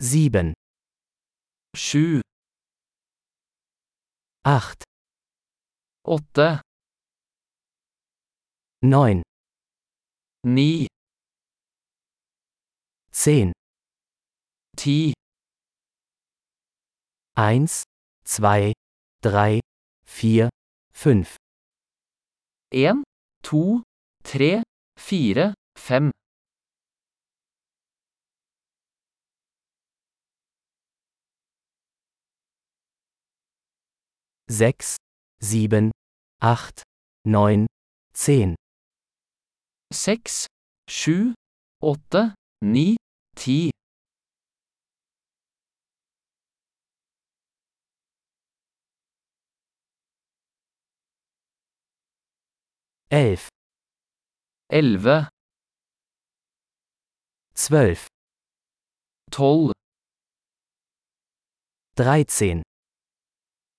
7, 0.00 0.54
7, 1.74 2.20
8, 4.44 4.84
8, 6.04 6.60
9, 8.82 9.22
9, 10.44 10.86
10, 13.12 13.52
10, 14.76 15.14
1, 17.36 17.84
2, 18.24 18.72
3, 19.22 19.60
4, 20.06 20.50
5, 20.94 21.36
1, 22.72 23.02
2, 23.42 23.82
3, 24.22 24.62
4, 24.96 25.54
5, 25.76 26.13
6, 34.48 34.96
7, 35.40 35.90
8, 36.42 36.82
9, 37.24 37.66
10, 38.14 38.54
6, 39.90 40.46
7, 40.86 41.34
8, 41.82 42.34
9, 42.62 42.96
10, 43.36 43.70
11, 53.10 53.48
11, 54.70 55.28
12, 57.54 58.08
12, 59.30 59.72
13, 61.96 62.62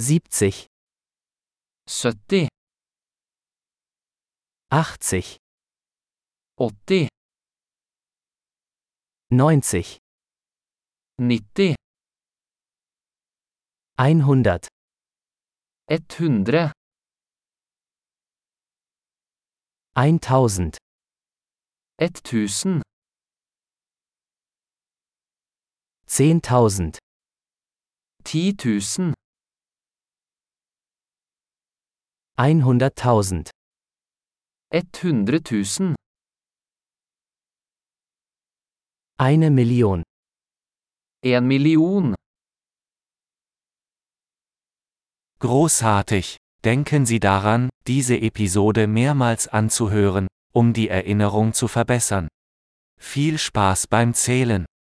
70, 0.00 0.66
70, 1.86 2.48
80, 4.70 5.36
80, 6.56 7.08
90, 9.30 9.98
90, 11.18 11.76
100, 13.98 14.68
100, 15.86 16.72
1000, 19.94 20.78
1000, 21.98 22.80
10.000, 26.08 26.98
10 28.24 29.14
100.000, 32.40 33.50
100 34.72 35.50
000, 35.50 35.94
eine 39.18 39.50
Million. 39.50 40.02
1 41.22 41.42
Million. 41.42 42.14
Großartig! 45.40 46.38
Denken 46.64 47.04
Sie 47.04 47.20
daran, 47.20 47.68
diese 47.86 48.16
Episode 48.18 48.86
mehrmals 48.86 49.46
anzuhören, 49.46 50.26
um 50.54 50.72
die 50.72 50.88
Erinnerung 50.88 51.52
zu 51.52 51.68
verbessern. 51.68 52.28
Viel 52.98 53.36
Spaß 53.36 53.86
beim 53.86 54.14
Zählen! 54.14 54.64